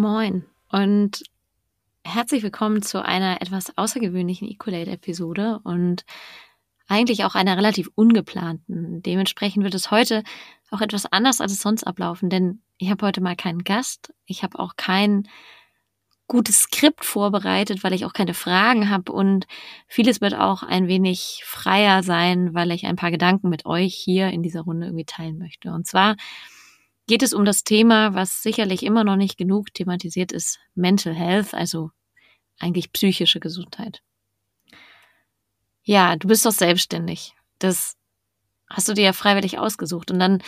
[0.00, 1.22] Moin und
[2.04, 6.06] herzlich willkommen zu einer etwas außergewöhnlichen Ecolate-Episode und
[6.88, 9.02] eigentlich auch einer relativ ungeplanten.
[9.02, 10.22] Dementsprechend wird es heute
[10.70, 14.14] auch etwas anders, als es sonst ablaufen, denn ich habe heute mal keinen Gast.
[14.24, 15.28] Ich habe auch kein
[16.28, 19.46] gutes Skript vorbereitet, weil ich auch keine Fragen habe und
[19.86, 24.28] vieles wird auch ein wenig freier sein, weil ich ein paar Gedanken mit euch hier
[24.30, 25.72] in dieser Runde irgendwie teilen möchte.
[25.72, 26.16] Und zwar
[27.10, 31.54] geht es um das Thema, was sicherlich immer noch nicht genug thematisiert ist, Mental Health,
[31.54, 31.90] also
[32.60, 34.00] eigentlich psychische Gesundheit.
[35.82, 37.34] Ja, du bist doch selbstständig.
[37.58, 37.96] Das
[38.68, 40.12] hast du dir ja freiwillig ausgesucht.
[40.12, 40.40] Und dann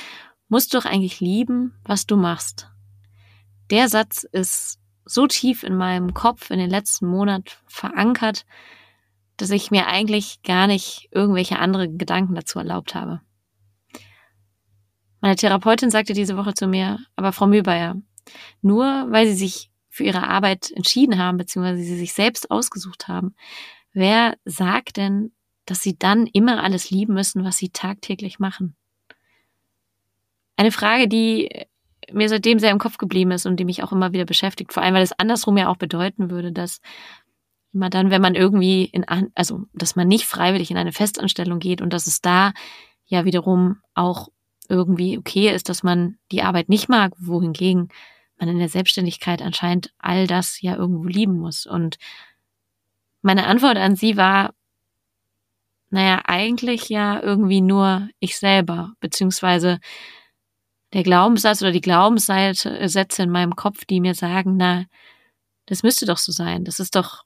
[0.47, 2.69] musst du doch eigentlich lieben, was du machst.
[3.73, 8.47] Der Satz ist so tief in meinem Kopf in den letzten Monat verankert,
[9.37, 13.21] dass ich mir eigentlich gar nicht irgendwelche andere Gedanken dazu erlaubt habe.
[15.23, 17.97] Meine Therapeutin sagte diese Woche zu mir, aber Frau Mühlbayer,
[18.61, 23.37] nur weil Sie sich für Ihre Arbeit entschieden haben, beziehungsweise Sie sich selbst ausgesucht haben,
[23.93, 25.31] wer sagt denn,
[25.65, 28.75] dass Sie dann immer alles lieben müssen, was Sie tagtäglich machen?
[30.57, 31.67] Eine Frage, die
[32.13, 34.83] mir seitdem sehr im Kopf geblieben ist und die mich auch immer wieder beschäftigt, vor
[34.83, 36.81] allem weil es andersrum ja auch bedeuten würde, dass
[37.73, 39.07] immer dann, wenn man irgendwie in,
[39.37, 42.53] also, dass man nicht freiwillig in eine Festanstellung geht und dass es da
[43.07, 44.29] ja wiederum auch
[44.73, 47.89] irgendwie okay ist, dass man die Arbeit nicht mag, wohingegen
[48.39, 51.67] man in der Selbstständigkeit anscheinend all das ja irgendwo lieben muss.
[51.67, 51.99] Und
[53.21, 54.55] meine Antwort an sie war,
[55.91, 59.79] naja, eigentlich ja irgendwie nur ich selber, beziehungsweise
[60.95, 64.87] der Glaubenssatz oder die Glaubenssätze in meinem Kopf, die mir sagen, na,
[65.67, 66.65] das müsste doch so sein.
[66.65, 67.25] Das ist doch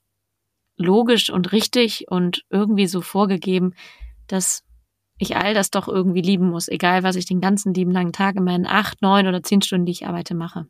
[0.75, 3.73] logisch und richtig und irgendwie so vorgegeben,
[4.27, 4.66] dass
[5.17, 8.35] ich all das doch irgendwie lieben muss, egal was ich den ganzen lieben langen Tag
[8.35, 10.67] in meinen acht, neun oder zehn Stunden, die ich arbeite, mache.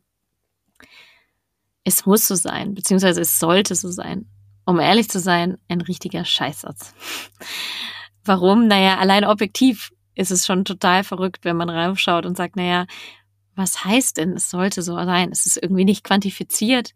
[1.84, 4.26] Es muss so sein, beziehungsweise es sollte so sein.
[4.64, 6.94] Um ehrlich zu sein, ein richtiger Scheißsatz.
[8.24, 8.66] Warum?
[8.66, 12.86] Naja, allein objektiv ist es schon total verrückt, wenn man raufschaut und sagt, naja,
[13.54, 15.30] was heißt denn, es sollte so sein?
[15.32, 16.92] Es ist irgendwie nicht quantifiziert.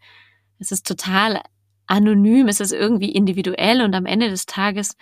[0.58, 1.40] Es ist total
[1.86, 4.96] anonym, es ist irgendwie individuell und am Ende des Tages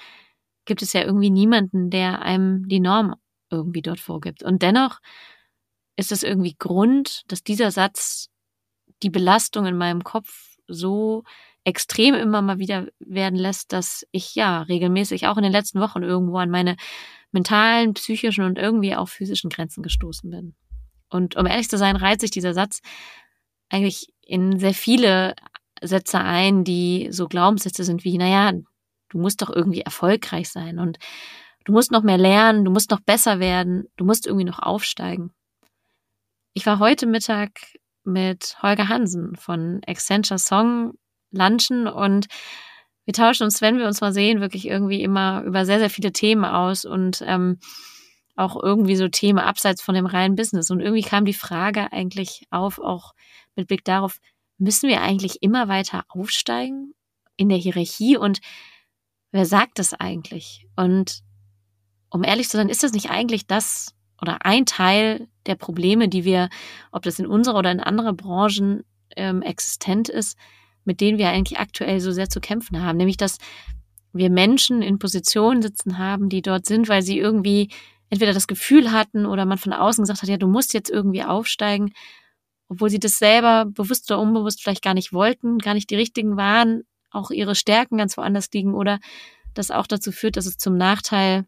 [0.65, 3.15] gibt es ja irgendwie niemanden, der einem die Norm
[3.51, 4.43] irgendwie dort vorgibt.
[4.43, 5.01] Und dennoch
[5.97, 8.29] ist es irgendwie Grund, dass dieser Satz
[9.03, 11.25] die Belastung in meinem Kopf so
[11.65, 16.03] extrem immer mal wieder werden lässt, dass ich ja regelmäßig auch in den letzten Wochen
[16.03, 16.77] irgendwo an meine
[17.33, 20.55] mentalen, psychischen und irgendwie auch physischen Grenzen gestoßen bin.
[21.11, 22.81] Und um ehrlich zu sein, reiht sich dieser Satz
[23.69, 25.35] eigentlich in sehr viele
[25.83, 28.53] Sätze ein, die so Glaubenssätze sind wie, naja,
[29.11, 30.99] Du musst doch irgendwie erfolgreich sein und
[31.65, 35.33] du musst noch mehr lernen, du musst noch besser werden, du musst irgendwie noch aufsteigen.
[36.55, 37.61] Ich war heute Mittag
[38.05, 40.95] mit Holger Hansen von Accenture Song
[41.31, 42.27] lunchen und
[43.05, 46.13] wir tauschen uns, wenn wir uns mal sehen, wirklich irgendwie immer über sehr, sehr viele
[46.13, 47.59] Themen aus und ähm,
[48.37, 50.71] auch irgendwie so Themen abseits von dem reinen Business.
[50.71, 53.13] Und irgendwie kam die Frage eigentlich auf, auch
[53.57, 54.19] mit Blick darauf,
[54.59, 56.95] müssen wir eigentlich immer weiter aufsteigen
[57.37, 58.41] in der Hierarchie und
[59.33, 60.67] wer sagt das eigentlich?
[60.77, 61.21] Und
[62.11, 66.25] um ehrlich zu sein, ist das nicht eigentlich das oder ein Teil der Probleme, die
[66.25, 66.51] wir,
[66.93, 68.85] ob das in unserer oder in anderen Branchen
[69.17, 70.37] ähm, existent ist,
[70.85, 73.39] mit denen wir eigentlich aktuell so sehr zu kämpfen haben, nämlich dass
[74.13, 77.71] wir Menschen in Positionen sitzen haben, die dort sind, weil sie irgendwie
[78.09, 81.23] entweder das Gefühl hatten oder man von außen gesagt hat, ja, du musst jetzt irgendwie
[81.23, 81.93] aufsteigen,
[82.69, 86.37] obwohl sie das selber bewusst oder unbewusst vielleicht gar nicht wollten, gar nicht die richtigen
[86.37, 88.99] waren, auch ihre Stärken ganz woanders liegen oder
[89.55, 91.45] das auch dazu führt, dass es zum Nachteil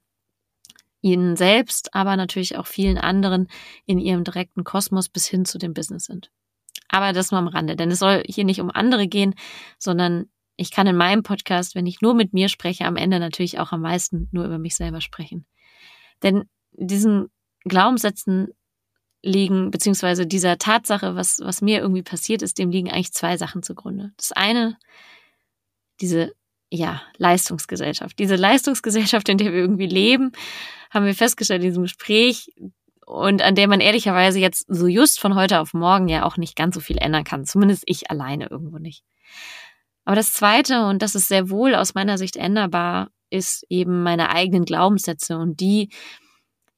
[1.01, 3.49] ihnen selbst, aber natürlich auch vielen anderen
[3.87, 6.31] in ihrem direkten Kosmos bis hin zu dem Business sind.
[6.89, 9.35] Aber das nur am Rande, denn es soll hier nicht um andere gehen,
[9.79, 10.27] sondern
[10.57, 13.73] ich kann in meinem Podcast, wenn ich nur mit mir spreche, am Ende natürlich auch
[13.73, 15.47] am meisten nur über mich selber sprechen.
[16.23, 17.29] Denn diesen
[17.65, 18.49] Glaubenssätzen
[19.23, 23.63] liegen, beziehungsweise dieser Tatsache, was, was mir irgendwie passiert ist, dem liegen eigentlich zwei Sachen
[23.63, 24.13] zugrunde.
[24.17, 24.77] Das eine
[26.03, 26.35] diese
[26.71, 28.19] ja, Leistungsgesellschaft.
[28.19, 30.33] Diese Leistungsgesellschaft, in der wir irgendwie leben,
[30.91, 32.51] haben wir festgestellt in diesem Gespräch
[33.07, 36.57] und an der man ehrlicherweise jetzt so just von heute auf morgen ja auch nicht
[36.57, 37.45] ganz so viel ändern kann.
[37.45, 39.05] Zumindest ich alleine irgendwo nicht.
[40.05, 44.31] Aber das Zweite, und das ist sehr wohl aus meiner Sicht änderbar, ist eben meine
[44.31, 45.91] eigenen Glaubenssätze und die,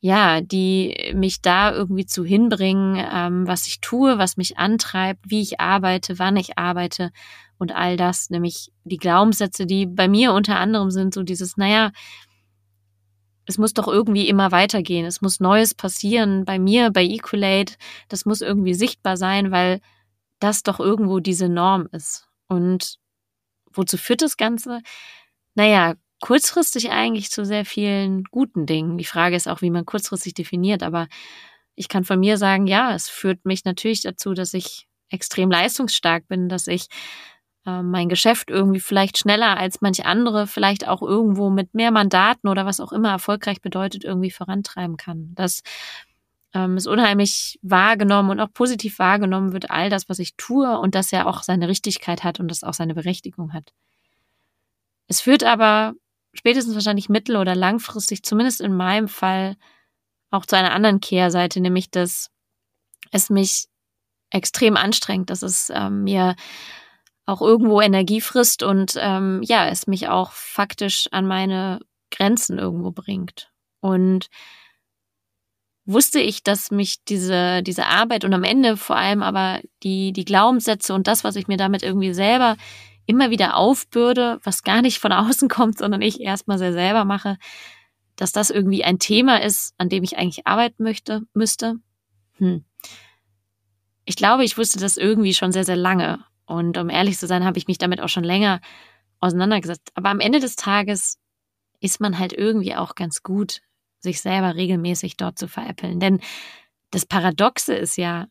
[0.04, 5.40] ja, die mich da irgendwie zu hinbringen, ähm, was ich tue, was mich antreibt, wie
[5.40, 7.10] ich arbeite, wann ich arbeite
[7.56, 11.90] und all das, nämlich die Glaubenssätze, die bei mir unter anderem sind, so dieses, naja,
[13.46, 17.76] es muss doch irgendwie immer weitergehen, es muss Neues passieren bei mir, bei Equalate,
[18.10, 19.80] das muss irgendwie sichtbar sein, weil
[20.38, 22.28] das doch irgendwo diese Norm ist.
[22.46, 22.96] Und
[23.72, 24.82] wozu führt das Ganze?
[25.54, 28.98] Naja, kurzfristig eigentlich zu sehr vielen guten Dingen.
[28.98, 31.08] Die Frage ist auch, wie man kurzfristig definiert, aber
[31.74, 36.26] ich kann von mir sagen, ja, es führt mich natürlich dazu, dass ich extrem leistungsstark
[36.28, 36.86] bin, dass ich
[37.66, 42.48] äh, mein Geschäft irgendwie vielleicht schneller als manche andere, vielleicht auch irgendwo mit mehr Mandaten
[42.48, 45.34] oder was auch immer erfolgreich bedeutet, irgendwie vorantreiben kann.
[45.34, 45.62] Dass
[46.54, 50.94] ähm, es unheimlich wahrgenommen und auch positiv wahrgenommen wird, all das, was ich tue und
[50.94, 53.72] das ja auch seine Richtigkeit hat und das auch seine Berechtigung hat.
[55.08, 55.94] Es führt aber
[56.34, 59.56] spätestens wahrscheinlich mittel- oder langfristig, zumindest in meinem Fall,
[60.30, 62.30] auch zu einer anderen Kehrseite, nämlich dass
[63.12, 63.66] es mich
[64.30, 66.34] extrem anstrengt, dass es ähm, mir
[67.26, 72.90] auch irgendwo Energie frisst und ähm, ja, es mich auch faktisch an meine Grenzen irgendwo
[72.90, 73.50] bringt.
[73.80, 74.28] Und
[75.86, 80.24] wusste ich, dass mich diese, diese Arbeit und am Ende vor allem aber die, die
[80.24, 82.56] Glaubenssätze und das, was ich mir damit irgendwie selber
[83.06, 87.38] immer wieder aufbürde, was gar nicht von außen kommt, sondern ich erstmal sehr selber mache,
[88.16, 91.76] dass das irgendwie ein Thema ist, an dem ich eigentlich arbeiten möchte, müsste.
[92.38, 92.64] Hm.
[94.04, 96.24] Ich glaube, ich wusste das irgendwie schon sehr, sehr lange.
[96.46, 98.60] Und um ehrlich zu sein, habe ich mich damit auch schon länger
[99.20, 99.90] auseinandergesetzt.
[99.94, 101.18] Aber am Ende des Tages
[101.80, 103.62] ist man halt irgendwie auch ganz gut,
[103.98, 105.98] sich selber regelmäßig dort zu veräppeln.
[106.00, 106.20] Denn
[106.90, 108.26] das Paradoxe ist ja,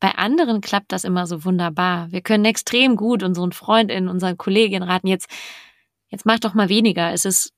[0.00, 2.10] bei anderen klappt das immer so wunderbar.
[2.10, 5.28] Wir können extrem gut unseren Freundinnen, unseren Kolleginnen raten, jetzt,
[6.08, 7.12] jetzt mach doch mal weniger.
[7.12, 7.52] Es ist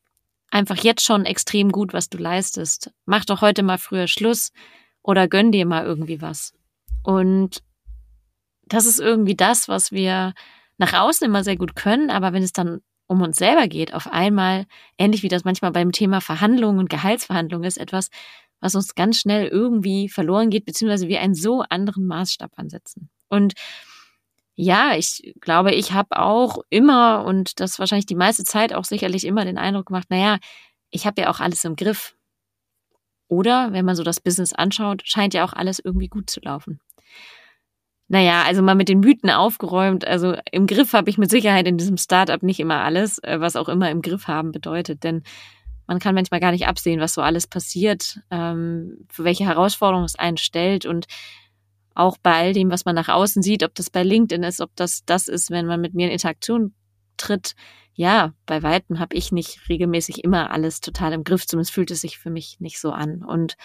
[0.50, 2.90] einfach jetzt schon extrem gut, was du leistest.
[3.06, 4.50] Mach doch heute mal früher Schluss
[5.02, 6.52] oder gönn dir mal irgendwie was.
[7.02, 7.62] Und
[8.64, 10.34] das ist irgendwie das, was wir
[10.78, 14.06] nach außen immer sehr gut können, aber wenn es dann um uns selber geht, auf
[14.10, 14.66] einmal,
[14.98, 18.08] ähnlich wie das manchmal beim Thema Verhandlungen und Gehaltsverhandlungen ist, etwas,
[18.62, 23.10] was uns ganz schnell irgendwie verloren geht, beziehungsweise wir einen so anderen Maßstab ansetzen.
[23.28, 23.52] Und
[24.54, 29.26] ja, ich glaube, ich habe auch immer und das wahrscheinlich die meiste Zeit auch sicherlich
[29.26, 30.38] immer den Eindruck gemacht, naja,
[30.90, 32.14] ich habe ja auch alles im Griff.
[33.28, 36.80] Oder, wenn man so das Business anschaut, scheint ja auch alles irgendwie gut zu laufen.
[38.08, 40.06] Naja, also mal mit den Mythen aufgeräumt.
[40.06, 43.56] Also im Griff habe ich mit Sicherheit in diesem Startup nicht immer alles, äh, was
[43.56, 45.02] auch immer im Griff haben bedeutet.
[45.02, 45.22] Denn
[45.86, 50.18] man kann manchmal gar nicht absehen, was so alles passiert, ähm, für welche Herausforderungen es
[50.18, 51.06] einen stellt und
[51.94, 54.74] auch bei all dem, was man nach außen sieht, ob das bei LinkedIn ist, ob
[54.76, 56.74] das das ist, wenn man mit mir in Interaktion
[57.16, 57.54] tritt.
[57.94, 62.00] Ja, bei weitem habe ich nicht regelmäßig immer alles total im Griff, zumindest fühlt es
[62.00, 63.22] sich für mich nicht so an.
[63.22, 63.56] Und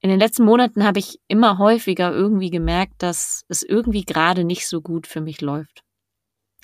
[0.00, 4.66] in den letzten Monaten habe ich immer häufiger irgendwie gemerkt, dass es irgendwie gerade nicht
[4.66, 5.82] so gut für mich läuft.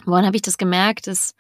[0.05, 1.07] Woran habe ich das gemerkt?
[1.07, 1.35] Es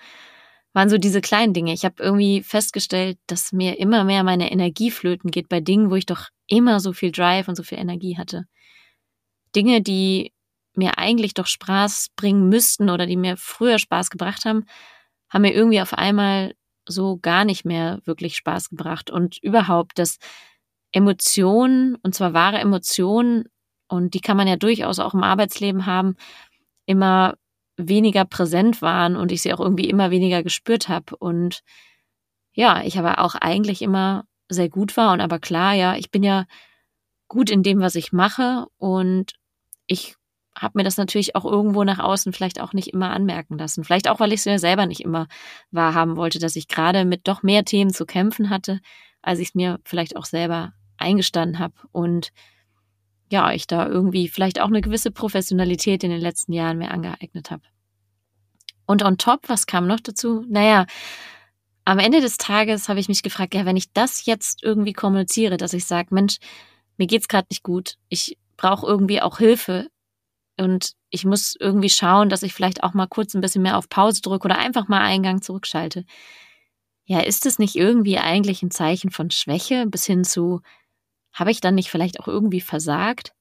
[0.72, 1.72] waren so diese kleinen Dinge.
[1.72, 5.96] Ich habe irgendwie festgestellt, dass mir immer mehr meine Energie flöten geht bei Dingen, wo
[5.96, 8.46] ich doch immer so viel Drive und so viel Energie hatte.
[9.54, 10.32] Dinge, die
[10.74, 14.64] mir eigentlich doch Spaß bringen müssten oder die mir früher Spaß gebracht haben,
[15.28, 16.54] haben mir irgendwie auf einmal
[16.88, 19.10] so gar nicht mehr wirklich Spaß gebracht.
[19.10, 20.18] Und überhaupt, dass
[20.92, 23.44] Emotionen, und zwar wahre Emotionen,
[23.88, 26.16] und die kann man ja durchaus auch im Arbeitsleben haben,
[26.86, 27.36] immer
[27.88, 31.16] weniger präsent waren und ich sie auch irgendwie immer weniger gespürt habe.
[31.16, 31.62] Und
[32.52, 36.22] ja, ich aber auch eigentlich immer sehr gut war und aber klar, ja, ich bin
[36.22, 36.44] ja
[37.28, 39.32] gut in dem, was ich mache und
[39.86, 40.16] ich
[40.54, 43.84] habe mir das natürlich auch irgendwo nach außen vielleicht auch nicht immer anmerken lassen.
[43.84, 45.26] Vielleicht auch, weil ich es ja selber nicht immer
[45.70, 48.80] wahrhaben wollte, dass ich gerade mit doch mehr Themen zu kämpfen hatte,
[49.22, 52.32] als ich es mir vielleicht auch selber eingestanden habe und
[53.30, 57.50] ja, ich da irgendwie vielleicht auch eine gewisse Professionalität in den letzten Jahren mir angeeignet
[57.50, 57.62] habe.
[58.92, 60.44] Und on top, was kam noch dazu?
[60.50, 60.84] Naja,
[61.86, 65.56] am Ende des Tages habe ich mich gefragt, ja, wenn ich das jetzt irgendwie kommuniziere,
[65.56, 66.36] dass ich sage, Mensch,
[66.98, 69.88] mir geht's gerade nicht gut, ich brauche irgendwie auch Hilfe
[70.58, 73.88] und ich muss irgendwie schauen, dass ich vielleicht auch mal kurz ein bisschen mehr auf
[73.88, 76.04] Pause drücke oder einfach mal Eingang zurückschalte.
[77.06, 80.60] Ja, ist es nicht irgendwie eigentlich ein Zeichen von Schwäche bis hin zu,
[81.32, 83.32] habe ich dann nicht vielleicht auch irgendwie versagt?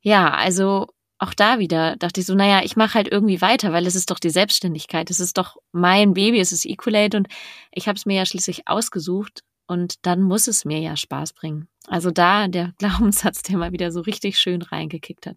[0.00, 0.86] Ja, also
[1.22, 4.10] auch da wieder dachte ich so, naja, ich mache halt irgendwie weiter, weil es ist
[4.10, 7.28] doch die Selbstständigkeit, es ist doch mein Baby, es ist Equalate und
[7.70, 11.68] ich habe es mir ja schließlich ausgesucht und dann muss es mir ja Spaß bringen.
[11.86, 15.36] Also da der Glaubenssatz, der mal wieder so richtig schön reingekickt hat.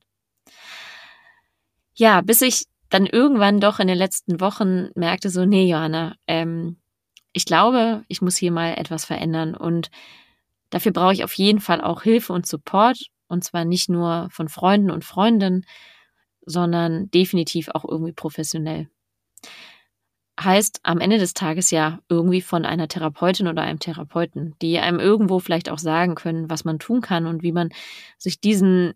[1.94, 6.78] Ja, bis ich dann irgendwann doch in den letzten Wochen merkte so, nee, Johanna, ähm,
[7.32, 9.90] ich glaube, ich muss hier mal etwas verändern und
[10.76, 12.98] Dafür brauche ich auf jeden Fall auch Hilfe und Support.
[13.36, 15.66] Und zwar nicht nur von Freunden und Freundinnen,
[16.46, 18.88] sondern definitiv auch irgendwie professionell.
[20.40, 25.02] Heißt am Ende des Tages ja irgendwie von einer Therapeutin oder einem Therapeuten, die einem
[25.02, 27.72] irgendwo vielleicht auch sagen können, was man tun kann und wie man
[28.18, 28.94] sich diesen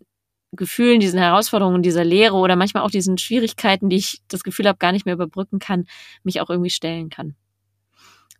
[0.52, 4.78] Gefühlen, diesen Herausforderungen, dieser Lehre oder manchmal auch diesen Schwierigkeiten, die ich das Gefühl habe,
[4.78, 5.84] gar nicht mehr überbrücken kann,
[6.22, 7.36] mich auch irgendwie stellen kann.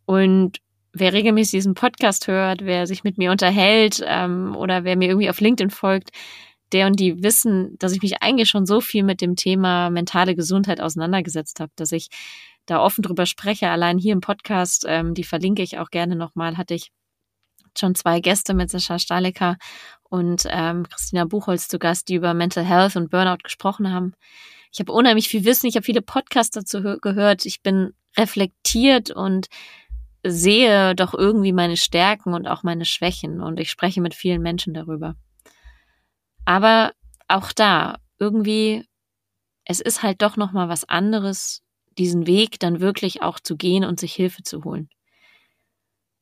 [0.05, 0.61] Und
[0.93, 5.29] wer regelmäßig diesen Podcast hört, wer sich mit mir unterhält ähm, oder wer mir irgendwie
[5.29, 6.11] auf LinkedIn folgt,
[6.71, 10.35] der und die wissen, dass ich mich eigentlich schon so viel mit dem Thema mentale
[10.35, 12.09] Gesundheit auseinandergesetzt habe, dass ich
[12.65, 13.69] da offen drüber spreche.
[13.69, 16.91] Allein hier im Podcast, ähm, die verlinke ich auch gerne nochmal, hatte ich
[17.77, 19.57] schon zwei Gäste mit Sascha Stalecker
[20.09, 24.13] und ähm, Christina Buchholz zu Gast, die über Mental Health und Burnout gesprochen haben.
[24.73, 29.47] Ich habe unheimlich viel Wissen, ich habe viele Podcasts dazu gehört, ich bin reflektiert und
[30.23, 34.73] sehe doch irgendwie meine Stärken und auch meine Schwächen und ich spreche mit vielen Menschen
[34.73, 35.15] darüber.
[36.45, 36.93] Aber
[37.27, 38.85] auch da irgendwie
[39.65, 41.63] es ist halt doch noch mal was anderes,
[41.97, 44.89] diesen Weg dann wirklich auch zu gehen und sich Hilfe zu holen.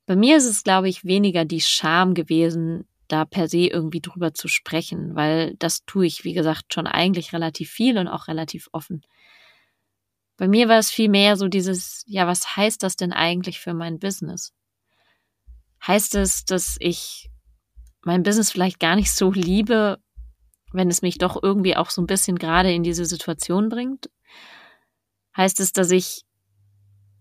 [0.06, 4.34] Bei mir ist es, glaube ich, weniger die Scham gewesen, da per se irgendwie drüber
[4.34, 8.70] zu sprechen, weil das tue ich, wie gesagt, schon eigentlich relativ viel und auch relativ
[8.72, 9.01] offen.
[10.39, 13.74] Bei mir war es viel mehr so dieses, ja, was heißt das denn eigentlich für
[13.74, 14.53] mein Business?
[15.86, 17.29] Heißt es, dass ich
[18.05, 20.00] mein Business vielleicht gar nicht so liebe,
[20.72, 24.10] wenn es mich doch irgendwie auch so ein bisschen gerade in diese Situation bringt?
[25.36, 26.24] Heißt es, dass ich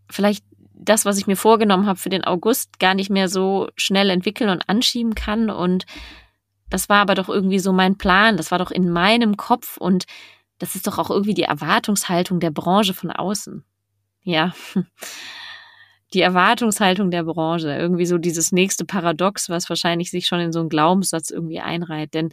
[0.09, 0.45] vielleicht
[0.75, 4.49] das, was ich mir vorgenommen habe für den August, gar nicht mehr so schnell entwickeln
[4.49, 5.51] und anschieben kann?
[5.51, 5.87] Und
[6.71, 10.05] das war aber doch irgendwie so mein Plan, das war doch in meinem Kopf und
[10.59, 13.65] das ist doch auch irgendwie die Erwartungshaltung der Branche von außen.
[14.23, 14.55] Ja.
[16.15, 20.61] Die Erwartungshaltung der Branche, irgendwie so dieses nächste Paradox, was wahrscheinlich sich schon in so
[20.61, 22.15] einen Glaubenssatz irgendwie einreiht.
[22.15, 22.31] Denn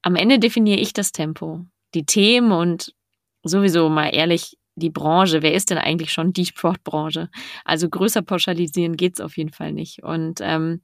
[0.00, 2.94] am Ende definiere ich das Tempo, die Themen und
[3.42, 7.28] sowieso mal ehrlich, die Branche, wer ist denn eigentlich schon die Sportbranche?
[7.66, 10.02] Also größer pauschalisieren geht's auf jeden Fall nicht.
[10.02, 10.80] Und ähm,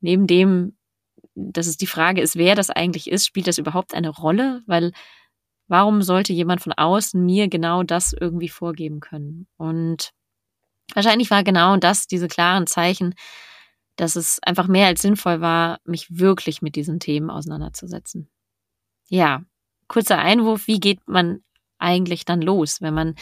[0.00, 0.76] neben dem,
[1.34, 4.62] dass es die Frage ist, wer das eigentlich ist, spielt das überhaupt eine Rolle?
[4.66, 4.92] Weil
[5.70, 9.46] warum sollte jemand von außen mir genau das irgendwie vorgeben können?
[9.56, 10.10] Und
[10.94, 13.14] wahrscheinlich war genau das, diese klaren Zeichen,
[13.96, 18.28] dass es einfach mehr als sinnvoll war, mich wirklich mit diesen Themen auseinanderzusetzen.
[19.08, 19.42] Ja,
[19.88, 21.42] kurzer Einwurf, wie geht man
[21.80, 23.14] eigentlich dann los, wenn man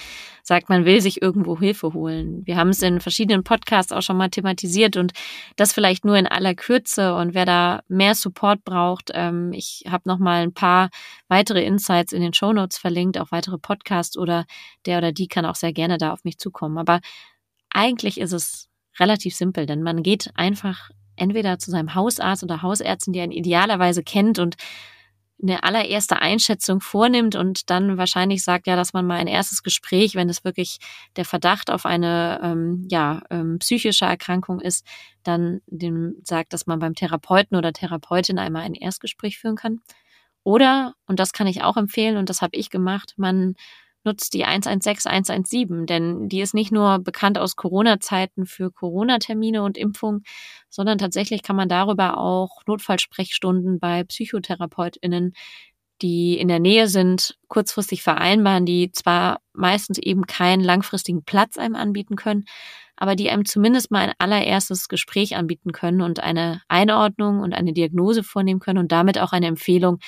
[0.43, 2.43] sagt, man will sich irgendwo Hilfe holen.
[2.45, 5.13] Wir haben es in verschiedenen Podcasts auch schon mal thematisiert und
[5.57, 7.15] das vielleicht nur in aller Kürze.
[7.15, 10.91] Und wer da mehr Support braucht, ähm, ich habe noch mal ein paar
[11.29, 14.45] weitere Insights in den Show Notes verlinkt, auch weitere Podcasts oder
[14.87, 16.79] der oder die kann auch sehr gerne da auf mich zukommen.
[16.79, 17.01] Aber
[17.71, 23.13] eigentlich ist es relativ simpel, denn man geht einfach entweder zu seinem Hausarzt oder Hausärztin,
[23.13, 24.57] die einen idealerweise kennt und
[25.41, 30.15] eine allererste Einschätzung vornimmt und dann wahrscheinlich sagt ja, dass man mal ein erstes Gespräch,
[30.15, 30.79] wenn es wirklich
[31.17, 34.85] der Verdacht auf eine ähm, ja ähm, psychische Erkrankung ist,
[35.23, 39.81] dann dem sagt, dass man beim Therapeuten oder Therapeutin einmal ein Erstgespräch führen kann.
[40.43, 43.55] Oder und das kann ich auch empfehlen und das habe ich gemacht, man
[44.09, 49.77] nutzt die 116 117, denn die ist nicht nur bekannt aus Corona-Zeiten für Corona-Termine und
[49.77, 50.25] Impfungen,
[50.71, 55.35] sondern tatsächlich kann man darüber auch Notfallsprechstunden bei PsychotherapeutInnen,
[56.01, 61.75] die in der Nähe sind, kurzfristig vereinbaren, die zwar meistens eben keinen langfristigen Platz einem
[61.75, 62.45] anbieten können,
[62.97, 67.73] aber die einem zumindest mal ein allererstes Gespräch anbieten können und eine Einordnung und eine
[67.73, 69.99] Diagnose vornehmen können und damit auch eine Empfehlung,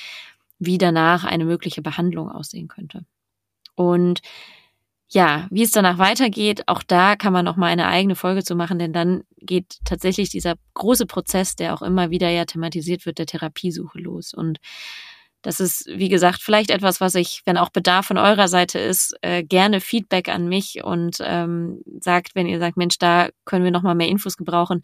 [0.59, 3.05] wie danach eine mögliche Behandlung aussehen könnte.
[3.75, 4.21] Und
[5.13, 8.55] ja, wie es danach weitergeht, auch da kann man noch mal eine eigene Folge zu
[8.55, 13.17] machen, denn dann geht tatsächlich dieser große Prozess, der auch immer wieder ja thematisiert wird,
[13.19, 14.33] der Therapiesuche los.
[14.33, 14.59] Und
[15.41, 19.13] das ist, wie gesagt, vielleicht etwas, was ich, wenn auch Bedarf von eurer Seite ist,
[19.21, 23.71] äh, gerne Feedback an mich und ähm, sagt, wenn ihr sagt, Mensch, da können wir
[23.71, 24.81] noch mal mehr Infos gebrauchen.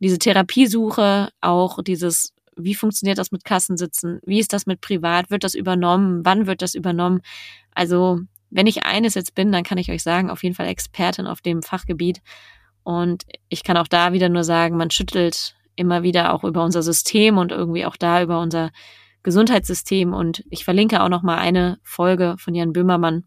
[0.00, 4.20] Diese Therapiesuche, auch dieses wie funktioniert das mit Kassensitzen?
[4.24, 5.30] Wie ist das mit privat?
[5.30, 6.20] Wird das übernommen?
[6.24, 7.20] Wann wird das übernommen?
[7.74, 8.20] Also,
[8.50, 11.40] wenn ich eines jetzt bin, dann kann ich euch sagen, auf jeden Fall Expertin auf
[11.40, 12.20] dem Fachgebiet.
[12.84, 16.82] Und ich kann auch da wieder nur sagen, man schüttelt immer wieder auch über unser
[16.82, 18.70] System und irgendwie auch da über unser
[19.22, 20.12] Gesundheitssystem.
[20.12, 23.24] Und ich verlinke auch noch mal eine Folge von Jan Böhmermann,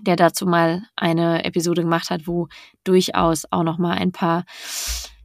[0.00, 2.48] der dazu mal eine Episode gemacht hat, wo
[2.84, 4.44] durchaus auch noch mal ein paar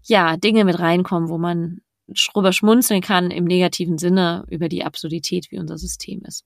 [0.04, 1.80] ja Dinge mit reinkommen, wo man
[2.34, 6.46] drüber schmunzeln kann im negativen Sinne über die Absurdität, wie unser System ist.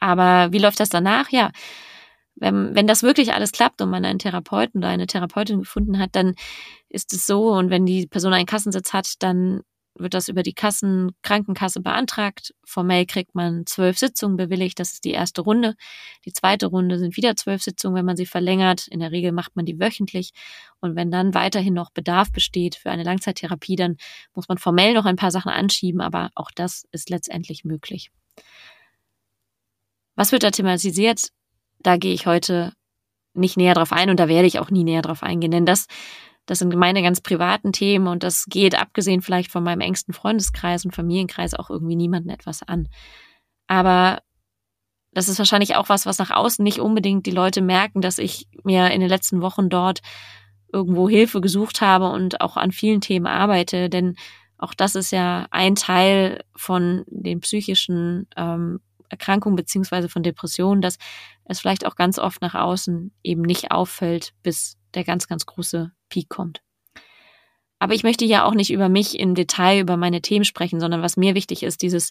[0.00, 1.30] Aber wie läuft das danach?
[1.30, 1.50] Ja,
[2.36, 6.10] wenn, wenn das wirklich alles klappt und man einen Therapeuten oder eine Therapeutin gefunden hat,
[6.12, 6.34] dann
[6.88, 7.50] ist es so.
[7.52, 9.62] Und wenn die Person einen Kassensitz hat, dann
[9.98, 12.54] wird das über die Kassen, Krankenkasse beantragt.
[12.64, 14.78] Formell kriegt man zwölf Sitzungen bewilligt.
[14.78, 15.74] Das ist die erste Runde.
[16.24, 18.86] Die zweite Runde sind wieder zwölf Sitzungen, wenn man sie verlängert.
[18.88, 20.30] In der Regel macht man die wöchentlich.
[20.80, 23.96] Und wenn dann weiterhin noch Bedarf besteht für eine Langzeittherapie, dann
[24.34, 26.00] muss man formell noch ein paar Sachen anschieben.
[26.00, 28.10] Aber auch das ist letztendlich möglich.
[30.14, 31.28] Was wird da thematisiert?
[31.78, 32.72] Da gehe ich heute
[33.36, 35.86] nicht näher drauf ein und da werde ich auch nie näher drauf eingehen, denn das,
[36.46, 40.84] das sind meine ganz privaten Themen und das geht abgesehen vielleicht von meinem engsten Freundeskreis
[40.84, 42.88] und Familienkreis auch irgendwie niemanden etwas an.
[43.66, 44.22] Aber
[45.12, 48.46] das ist wahrscheinlich auch was, was nach außen nicht unbedingt die Leute merken, dass ich
[48.64, 50.00] mir in den letzten Wochen dort
[50.72, 54.14] irgendwo Hilfe gesucht habe und auch an vielen Themen arbeite, denn
[54.58, 60.98] auch das ist ja ein Teil von den psychischen ähm, Erkrankungen beziehungsweise von Depressionen, dass
[61.44, 65.92] es vielleicht auch ganz oft nach außen eben nicht auffällt, bis der ganz, ganz große
[66.08, 66.60] Peak kommt.
[67.78, 71.02] Aber ich möchte ja auch nicht über mich im Detail, über meine Themen sprechen, sondern
[71.02, 72.10] was mir wichtig ist, dieses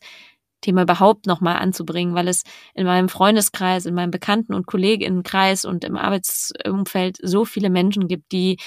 [0.62, 5.84] Thema überhaupt nochmal anzubringen, weil es in meinem Freundeskreis, in meinem Bekannten- und Kolleginnenkreis und
[5.84, 8.58] im Arbeitsumfeld so viele Menschen gibt, die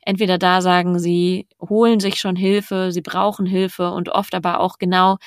[0.00, 4.78] entweder da sagen, sie holen sich schon Hilfe, sie brauchen Hilfe und oft aber auch
[4.78, 5.18] genau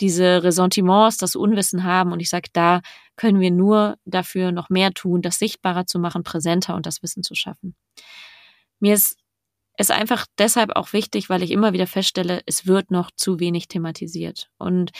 [0.00, 2.12] diese Ressentiments, das Unwissen haben.
[2.12, 2.80] Und ich sage, da
[3.16, 7.22] können wir nur dafür noch mehr tun, das sichtbarer zu machen, präsenter und das Wissen
[7.22, 7.74] zu schaffen.
[8.82, 9.16] Mir ist
[9.76, 13.68] es einfach deshalb auch wichtig, weil ich immer wieder feststelle, es wird noch zu wenig
[13.68, 14.50] thematisiert.
[14.58, 14.90] Und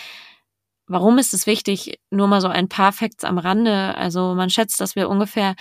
[0.86, 1.98] warum ist es wichtig?
[2.10, 3.96] Nur mal so ein paar Facts am Rande.
[3.96, 5.56] Also man schätzt, dass wir ungefähr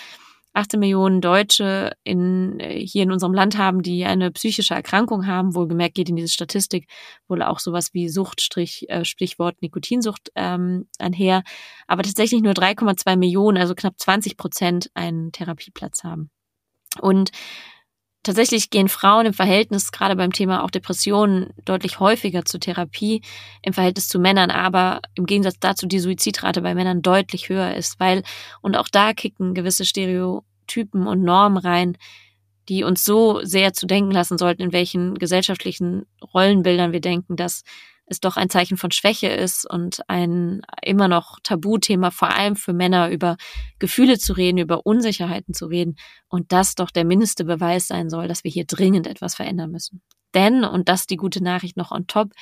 [0.54, 5.56] 18 Millionen Deutsche in, hier in unserem Land haben, die eine psychische Erkrankung haben.
[5.56, 6.88] Wohlgemerkt geht in diese Statistik
[7.28, 11.42] wohl auch sowas wie Sucht, Strich, äh, Stichwort Nikotinsucht ähm, einher.
[11.88, 16.30] Aber tatsächlich nur 3,2 Millionen, also knapp 20 Prozent, einen Therapieplatz haben.
[17.00, 17.32] Und
[18.24, 23.24] Tatsächlich gehen Frauen im Verhältnis, gerade beim Thema auch Depressionen, deutlich häufiger zur Therapie
[23.64, 28.00] im Verhältnis zu Männern, aber im Gegensatz dazu die Suizidrate bei Männern deutlich höher ist,
[28.00, 28.22] weil,
[28.62, 31.98] und auch da kicken gewisse Stereotypen und Normen rein,
[32.70, 37.64] die uns so sehr zu denken lassen sollten, in welchen gesellschaftlichen Rollenbildern wir denken, dass
[38.12, 42.74] es doch ein Zeichen von Schwäche ist und ein immer noch Tabuthema, vor allem für
[42.74, 43.38] Männer, über
[43.80, 45.96] Gefühle zu reden, über Unsicherheiten zu reden
[46.28, 50.02] und das doch der mindeste Beweis sein soll, dass wir hier dringend etwas verändern müssen.
[50.34, 52.34] Denn, und das die gute Nachricht noch on top,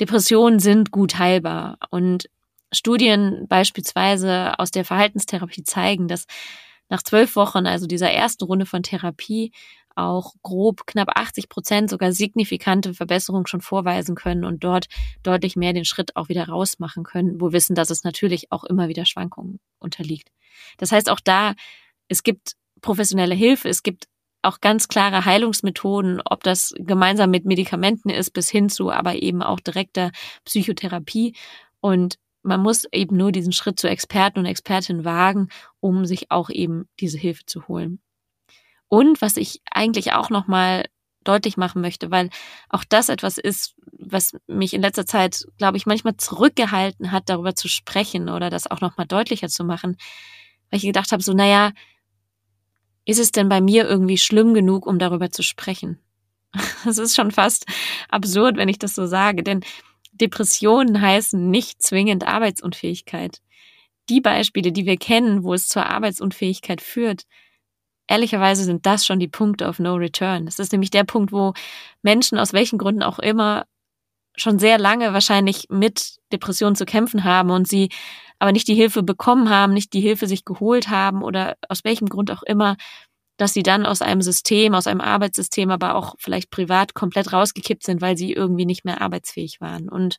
[0.00, 2.28] Depressionen sind gut heilbar und
[2.72, 6.26] Studien beispielsweise aus der Verhaltenstherapie zeigen, dass
[6.88, 9.52] nach zwölf Wochen, also dieser ersten Runde von Therapie,
[9.96, 14.86] auch grob knapp 80 Prozent sogar signifikante Verbesserungen schon vorweisen können und dort
[15.22, 18.88] deutlich mehr den Schritt auch wieder rausmachen können, wo wissen, dass es natürlich auch immer
[18.88, 20.30] wieder Schwankungen unterliegt.
[20.78, 21.54] Das heißt auch da,
[22.08, 24.06] es gibt professionelle Hilfe, es gibt
[24.42, 29.42] auch ganz klare Heilungsmethoden, ob das gemeinsam mit Medikamenten ist, bis hin zu aber eben
[29.42, 30.12] auch direkter
[30.44, 31.34] Psychotherapie.
[31.80, 35.48] Und man muss eben nur diesen Schritt zu Experten und Expertinnen wagen,
[35.80, 38.00] um sich auch eben diese Hilfe zu holen.
[38.88, 40.84] Und was ich eigentlich auch nochmal
[41.24, 42.30] deutlich machen möchte, weil
[42.68, 47.54] auch das etwas ist, was mich in letzter Zeit, glaube ich, manchmal zurückgehalten hat, darüber
[47.54, 49.96] zu sprechen oder das auch nochmal deutlicher zu machen,
[50.70, 51.72] weil ich gedacht habe, so, naja,
[53.04, 55.98] ist es denn bei mir irgendwie schlimm genug, um darüber zu sprechen?
[56.84, 57.66] Das ist schon fast
[58.08, 59.62] absurd, wenn ich das so sage, denn
[60.12, 63.42] Depressionen heißen nicht zwingend Arbeitsunfähigkeit.
[64.08, 67.24] Die Beispiele, die wir kennen, wo es zur Arbeitsunfähigkeit führt,
[68.08, 70.46] ehrlicherweise sind das schon die Punkte of No Return.
[70.46, 71.54] Das ist nämlich der Punkt, wo
[72.02, 73.66] Menschen aus welchen Gründen auch immer
[74.36, 77.88] schon sehr lange wahrscheinlich mit Depressionen zu kämpfen haben und sie
[78.38, 82.08] aber nicht die Hilfe bekommen haben, nicht die Hilfe sich geholt haben oder aus welchem
[82.08, 82.76] Grund auch immer,
[83.38, 87.84] dass sie dann aus einem System, aus einem Arbeitssystem, aber auch vielleicht privat komplett rausgekippt
[87.84, 89.88] sind, weil sie irgendwie nicht mehr arbeitsfähig waren.
[89.88, 90.18] Und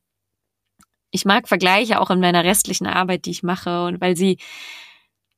[1.11, 4.37] ich mag Vergleiche auch in meiner restlichen Arbeit, die ich mache und weil sie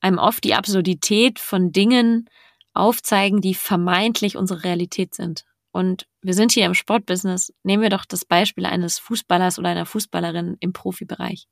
[0.02, 2.30] einem oft die Absurdität von Dingen
[2.74, 5.46] aufzeigen, die vermeintlich unsere Realität sind.
[5.72, 7.54] Und wir sind hier im Sportbusiness.
[7.64, 11.48] Nehmen wir doch das Beispiel eines Fußballers oder einer Fußballerin im Profibereich.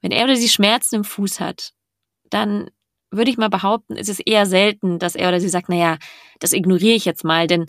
[0.00, 1.72] Wenn er oder sie Schmerzen im Fuß hat,
[2.30, 2.70] dann
[3.10, 5.98] würde ich mal behaupten, ist es eher selten, dass er oder sie sagt, naja,
[6.38, 7.66] das ignoriere ich jetzt mal, denn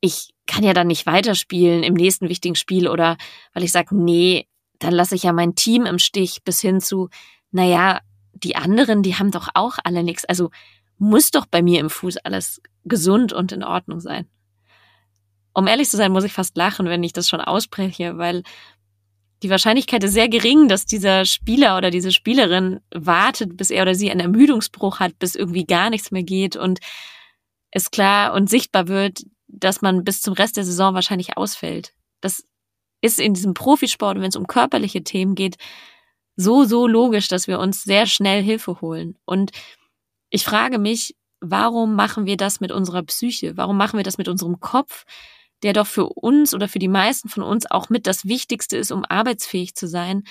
[0.00, 3.16] ich kann ja dann nicht weiterspielen im nächsten wichtigen Spiel oder
[3.52, 7.08] weil ich sage, nee, dann lasse ich ja mein Team im Stich bis hin zu,
[7.50, 8.00] naja,
[8.42, 10.24] die anderen, die haben doch auch alle nichts.
[10.24, 10.50] Also
[10.98, 14.28] muss doch bei mir im Fuß alles gesund und in Ordnung sein.
[15.54, 18.42] Um ehrlich zu sein, muss ich fast lachen, wenn ich das schon ausspreche, weil
[19.42, 23.94] die Wahrscheinlichkeit ist sehr gering, dass dieser Spieler oder diese Spielerin wartet, bis er oder
[23.94, 26.78] sie einen Ermüdungsbruch hat, bis irgendwie gar nichts mehr geht und
[27.70, 31.94] es klar und sichtbar wird, dass man bis zum Rest der Saison wahrscheinlich ausfällt.
[32.20, 32.44] Das
[33.00, 35.56] ist in diesem Profisport, wenn es um körperliche Themen geht,
[36.40, 39.16] so, so logisch, dass wir uns sehr schnell Hilfe holen.
[39.24, 39.50] Und
[40.30, 43.56] ich frage mich, warum machen wir das mit unserer Psyche?
[43.56, 45.04] Warum machen wir das mit unserem Kopf?
[45.62, 48.92] der doch für uns oder für die meisten von uns auch mit das Wichtigste ist,
[48.92, 50.24] um arbeitsfähig zu sein,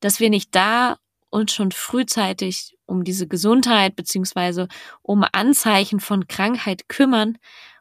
[0.00, 4.68] dass wir nicht da uns schon frühzeitig um diese Gesundheit beziehungsweise
[5.02, 7.38] um Anzeichen von Krankheit kümmern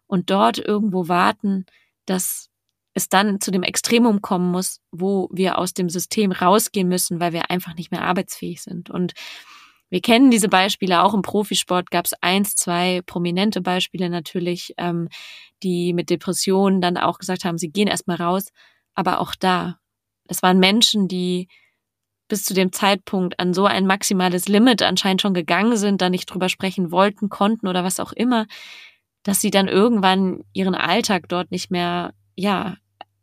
[0.07, 1.65] und dort irgendwo warten,
[2.05, 2.48] dass
[2.93, 7.34] es dann zu dem Extremum kommen muss, wo wir aus dem System rausgehen müssen, weil
[7.34, 8.89] wir einfach nicht mehr arbeitsfähig sind.
[8.89, 9.13] Und
[9.89, 11.91] wir kennen diese Beispiele auch im Profisport.
[11.91, 15.10] Gab es eins, zwei prominente Beispiele natürlich, ähm,
[15.63, 18.49] die mit Depressionen dann auch gesagt haben, sie gehen erstmal raus.
[18.93, 19.80] Aber auch da,
[20.28, 21.47] es waren Menschen, die
[22.28, 26.28] bis zu dem Zeitpunkt an so ein maximales Limit anscheinend schon gegangen sind, da nicht
[26.28, 28.45] drüber sprechen wollten, konnten oder was auch immer,
[29.23, 32.78] dass sie dann irgendwann ihren Alltag dort nicht mehr, ja,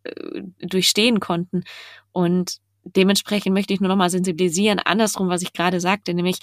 [0.05, 1.65] äh, durchstehen konnten.
[2.13, 6.39] Und dementsprechend möchte ich nur noch mal sensibilisieren, andersrum, was ich gerade sagte, nämlich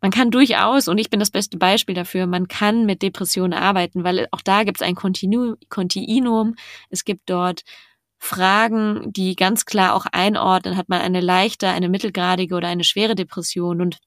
[0.00, 4.04] man kann durchaus, und ich bin das beste Beispiel dafür, man kann mit Depressionen arbeiten,
[4.04, 6.54] weil auch da gibt es ein Kontinu Kontinuum.
[6.88, 7.62] Es gibt dort
[8.18, 13.16] Fragen, die ganz klar auch einordnen, hat man eine leichte, eine mittelgradige oder eine schwere
[13.16, 13.80] Depression.
[13.80, 13.98] Und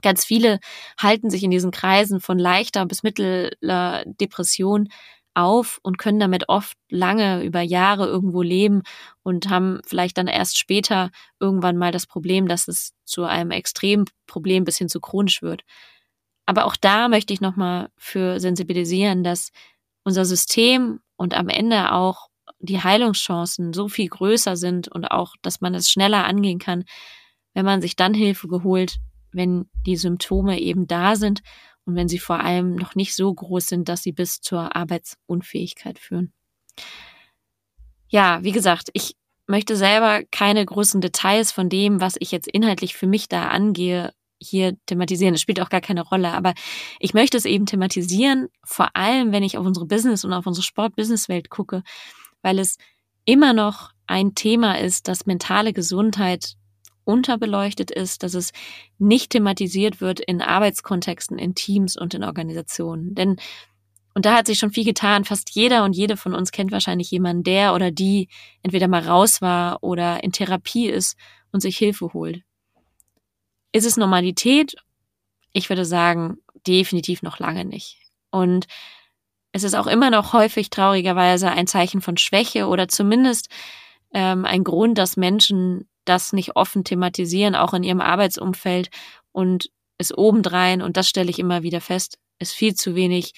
[0.00, 0.60] ganz viele
[1.00, 4.88] halten sich in diesen Kreisen von leichter bis mittler Depression
[5.36, 8.82] auf und können damit oft lange über Jahre irgendwo leben
[9.22, 14.64] und haben vielleicht dann erst später irgendwann mal das Problem, dass es zu einem Extremproblem
[14.64, 15.62] bis hin zu chronisch wird.
[16.46, 19.50] Aber auch da möchte ich nochmal für sensibilisieren, dass
[20.04, 22.28] unser System und am Ende auch
[22.60, 26.84] die Heilungschancen so viel größer sind und auch, dass man es schneller angehen kann,
[27.54, 28.98] wenn man sich dann Hilfe geholt,
[29.32, 31.42] wenn die Symptome eben da sind
[31.86, 35.98] und wenn sie vor allem noch nicht so groß sind, dass sie bis zur Arbeitsunfähigkeit
[35.98, 36.32] führen.
[38.08, 42.96] Ja, wie gesagt, ich möchte selber keine großen Details von dem, was ich jetzt inhaltlich
[42.96, 45.34] für mich da angehe, hier thematisieren.
[45.34, 46.54] Es spielt auch gar keine Rolle, aber
[46.98, 50.64] ich möchte es eben thematisieren, vor allem wenn ich auf unsere Business und auf unsere
[50.64, 51.82] Sport-Business-Welt gucke,
[52.42, 52.76] weil es
[53.24, 56.56] immer noch ein Thema ist, dass mentale Gesundheit
[57.06, 58.52] unterbeleuchtet ist, dass es
[58.98, 63.14] nicht thematisiert wird in Arbeitskontexten, in Teams und in Organisationen.
[63.14, 63.36] Denn,
[64.14, 67.10] und da hat sich schon viel getan, fast jeder und jede von uns kennt wahrscheinlich
[67.10, 68.28] jemanden, der oder die
[68.62, 71.16] entweder mal raus war oder in Therapie ist
[71.52, 72.42] und sich Hilfe holt.
[73.72, 74.74] Ist es Normalität?
[75.52, 77.98] Ich würde sagen, definitiv noch lange nicht.
[78.30, 78.66] Und
[79.52, 83.48] es ist auch immer noch häufig traurigerweise ein Zeichen von Schwäche oder zumindest
[84.12, 88.88] ähm, ein Grund, dass Menschen das nicht offen thematisieren, auch in ihrem Arbeitsumfeld
[89.32, 93.32] und es obendrein, und das stelle ich immer wieder fest, es viel zu wenig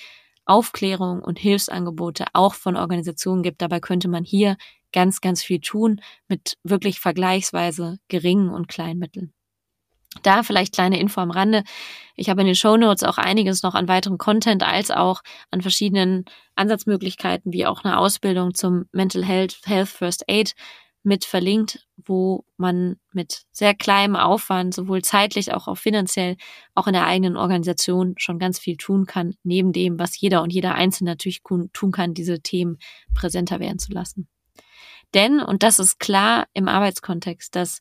[0.44, 3.61] Aufklärung und Hilfsangebote auch von Organisationen gibt.
[3.61, 4.57] Dabei könnte man hier
[4.92, 9.33] ganz, ganz viel tun mit wirklich vergleichsweise geringen und kleinen Mitteln.
[10.22, 11.64] Da vielleicht kleine Info am Rande.
[12.16, 15.61] Ich habe in den Show Notes auch einiges noch an weiterem Content als auch an
[15.61, 20.54] verschiedenen Ansatzmöglichkeiten, wie auch eine Ausbildung zum Mental Health, Health First Aid
[21.02, 26.37] mit verlinkt, wo man mit sehr kleinem Aufwand, sowohl zeitlich als auch finanziell,
[26.74, 30.52] auch in der eigenen Organisation schon ganz viel tun kann, neben dem, was jeder und
[30.52, 32.78] jeder Einzelne natürlich tun kann, diese Themen
[33.14, 34.28] präsenter werden zu lassen.
[35.14, 37.78] Denn, und das ist klar im Arbeitskontext, dass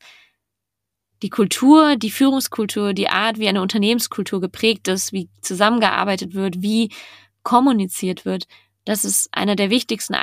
[1.24, 6.92] die Kultur, die Führungskultur, die Art, wie eine Unternehmenskultur geprägt ist, wie zusammengearbeitet wird, wie
[7.44, 8.46] kommuniziert wird,
[8.86, 10.14] das ist einer der wichtigsten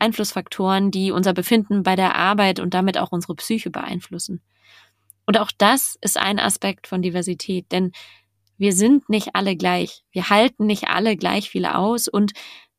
[0.00, 4.42] Einflussfaktoren, die unser Befinden bei der Arbeit und damit auch unsere Psyche beeinflussen.
[5.26, 7.92] Und auch das ist ein Aspekt von Diversität, denn
[8.56, 10.04] wir sind nicht alle gleich.
[10.10, 12.32] Wir halten nicht alle gleich viel aus und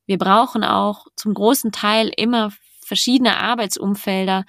[0.06, 2.52] wir brauchen auch zum großen Teil immer
[2.84, 4.46] verschiedene Arbeitsumfelder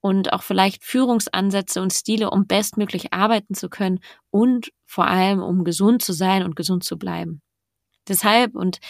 [0.00, 5.64] und auch vielleicht Führungsansätze und Stile, um bestmöglich arbeiten zu können und vor allem, um
[5.64, 7.40] gesund zu sein und gesund zu bleiben.
[8.08, 8.80] Deshalb, und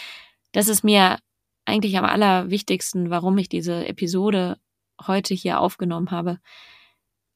[0.53, 1.17] das ist mir
[1.65, 4.57] eigentlich am allerwichtigsten, warum ich diese Episode
[5.05, 6.39] heute hier aufgenommen habe,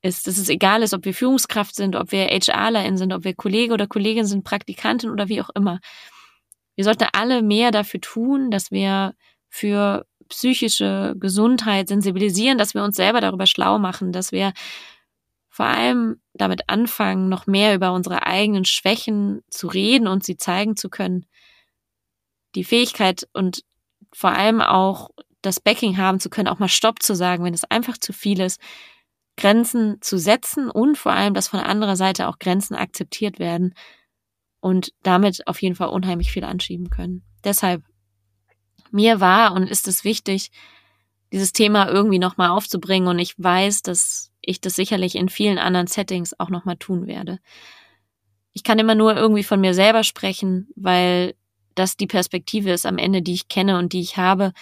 [0.01, 3.35] ist, dass es egal ist, ob wir Führungskraft sind, ob wir HRlerin sind, ob wir
[3.35, 5.79] Kollege oder Kollegin sind, Praktikantin oder wie auch immer.
[6.75, 9.13] Wir sollten alle mehr dafür tun, dass wir
[9.49, 14.53] für psychische Gesundheit sensibilisieren, dass wir uns selber darüber schlau machen, dass wir
[15.49, 20.77] vor allem damit anfangen, noch mehr über unsere eigenen Schwächen zu reden und sie zeigen
[20.77, 21.25] zu können.
[22.55, 23.63] Die Fähigkeit und
[24.13, 25.09] vor allem auch
[25.41, 28.39] das Backing haben zu können, auch mal Stopp zu sagen, wenn es einfach zu viel
[28.41, 28.59] ist,
[29.37, 33.73] Grenzen zu setzen und vor allem, dass von anderer Seite auch Grenzen akzeptiert werden
[34.59, 37.23] und damit auf jeden Fall unheimlich viel anschieben können.
[37.43, 37.83] Deshalb,
[38.91, 40.51] mir war und ist es wichtig,
[41.31, 45.87] dieses Thema irgendwie nochmal aufzubringen und ich weiß, dass ich das sicherlich in vielen anderen
[45.87, 47.39] Settings auch nochmal tun werde.
[48.51, 51.35] Ich kann immer nur irgendwie von mir selber sprechen, weil
[51.79, 54.53] das die Perspektive ist am Ende, die ich kenne und die ich habe.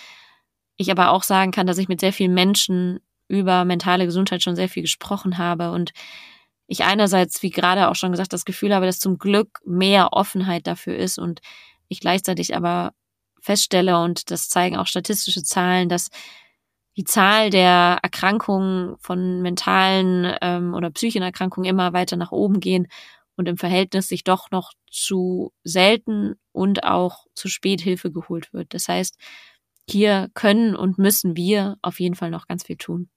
[0.78, 4.56] ich aber auch sagen kann, dass ich mit sehr vielen Menschen über mentale Gesundheit schon
[4.56, 5.92] sehr viel gesprochen habe und
[6.68, 10.68] ich einerseits, wie gerade auch schon gesagt, das Gefühl habe, dass zum Glück mehr Offenheit
[10.68, 11.40] dafür ist und
[11.88, 12.94] ich gleichzeitig aber
[13.42, 16.10] feststelle, und das zeigen auch statistische Zahlen, dass
[16.98, 22.88] die Zahl der Erkrankungen von mentalen ähm, oder psychischen Erkrankungen immer weiter nach oben gehen
[23.38, 28.74] und im Verhältnis sich doch noch zu selten und auch zu spät Hilfe geholt wird.
[28.74, 29.16] Das heißt,
[29.90, 33.10] hier können und müssen wir auf jeden Fall noch ganz viel tun.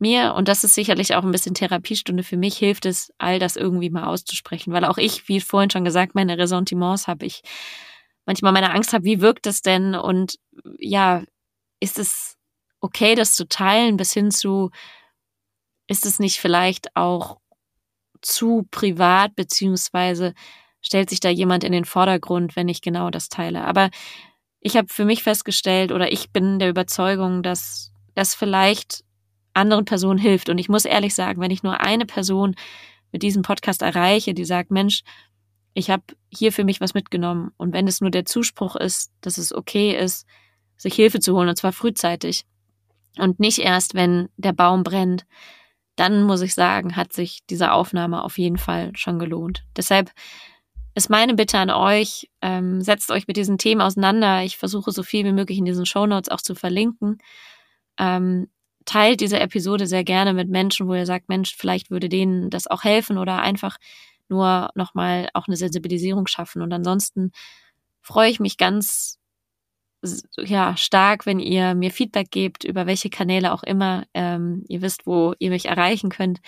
[0.00, 3.56] Mir, und das ist sicherlich auch ein bisschen Therapiestunde für mich, hilft es, all das
[3.56, 7.26] irgendwie mal auszusprechen, weil auch ich, wie vorhin schon gesagt, meine Ressentiments habe.
[7.26, 7.42] Ich
[8.24, 9.96] manchmal meine Angst habe, wie wirkt es denn?
[9.96, 10.36] Und
[10.78, 11.24] ja,
[11.80, 12.36] ist es
[12.80, 14.70] okay, das zu teilen, bis hin zu,
[15.88, 17.40] ist es nicht vielleicht auch
[18.22, 20.34] zu privat, beziehungsweise
[20.80, 23.64] stellt sich da jemand in den Vordergrund, wenn ich genau das teile.
[23.64, 23.90] Aber
[24.60, 29.04] ich habe für mich festgestellt oder ich bin der Überzeugung, dass das vielleicht
[29.54, 30.48] anderen Personen hilft.
[30.48, 32.54] Und ich muss ehrlich sagen, wenn ich nur eine Person
[33.12, 35.02] mit diesem Podcast erreiche, die sagt, Mensch,
[35.74, 37.52] ich habe hier für mich was mitgenommen.
[37.56, 40.26] Und wenn es nur der Zuspruch ist, dass es okay ist,
[40.76, 42.44] sich Hilfe zu holen, und zwar frühzeitig
[43.18, 45.24] und nicht erst, wenn der Baum brennt,
[45.98, 49.64] dann muss ich sagen, hat sich diese Aufnahme auf jeden Fall schon gelohnt.
[49.76, 50.12] Deshalb
[50.94, 54.42] ist meine Bitte an euch, ähm, setzt euch mit diesen Themen auseinander.
[54.42, 57.18] Ich versuche so viel wie möglich in diesen Show Notes auch zu verlinken.
[57.98, 58.48] Ähm,
[58.84, 62.68] teilt diese Episode sehr gerne mit Menschen, wo ihr sagt, Mensch, vielleicht würde denen das
[62.68, 63.76] auch helfen oder einfach
[64.28, 66.62] nur nochmal auch eine Sensibilisierung schaffen.
[66.62, 67.32] Und ansonsten
[68.02, 69.18] freue ich mich ganz
[70.36, 74.04] ja, stark, wenn ihr mir Feedback gebt, über welche Kanäle auch immer.
[74.14, 76.40] Ähm, ihr wisst, wo ihr mich erreichen könnt,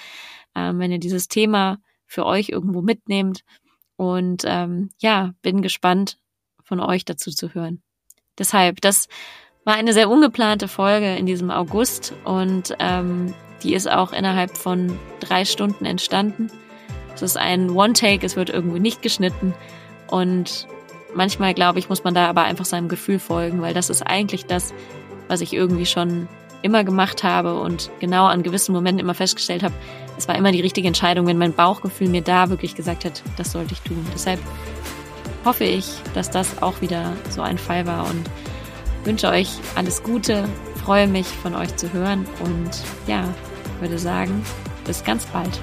[0.55, 3.43] ähm, wenn ihr dieses Thema für euch irgendwo mitnehmt.
[3.97, 6.19] Und ähm, ja, bin gespannt,
[6.65, 7.83] von euch dazu zu hören.
[8.39, 9.09] Deshalb, das
[9.65, 14.99] war eine sehr ungeplante Folge in diesem August und ähm, die ist auch innerhalb von
[15.21, 16.51] drei Stunden entstanden.
[17.15, 19.55] Es ist ein One-Take, es wird irgendwo nicht geschnitten
[20.09, 20.67] und
[21.15, 24.47] manchmal glaube ich, muss man da aber einfach seinem Gefühl folgen, weil das ist eigentlich
[24.47, 24.75] das,
[25.29, 26.29] was ich irgendwie schon
[26.63, 29.75] immer gemacht habe und genau an gewissen Momenten immer festgestellt habe,
[30.19, 33.53] es war immer die richtige Entscheidung, wenn mein Bauchgefühl mir da wirklich gesagt hat, das
[33.53, 34.05] sollte ich tun.
[34.13, 34.41] Deshalb
[35.45, 38.29] hoffe ich, dass das auch wieder so ein Fall war und
[39.05, 40.45] wünsche euch alles Gute,
[40.85, 42.71] freue mich von euch zu hören und
[43.07, 43.25] ja,
[43.81, 44.45] würde sagen,
[44.85, 45.61] bis ganz bald.